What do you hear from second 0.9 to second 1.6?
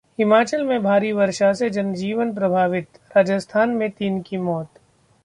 वर्षा